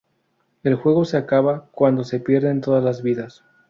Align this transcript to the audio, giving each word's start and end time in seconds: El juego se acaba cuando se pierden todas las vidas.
El 0.63 0.73
juego 0.77 1.05
se 1.05 1.17
acaba 1.17 1.69
cuando 1.73 2.03
se 2.03 2.19
pierden 2.19 2.59
todas 2.61 2.83
las 2.83 3.03
vidas. 3.03 3.43